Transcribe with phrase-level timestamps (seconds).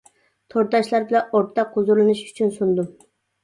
[0.53, 2.93] تورداشلار بىلەن ئورتاق ھۇزۇرلىنىش ئۈچۈن سۇندۇم.